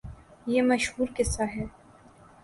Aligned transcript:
یہ 0.47 0.61
مشہورقصہ 0.61 1.43
ہے۔ 1.55 1.65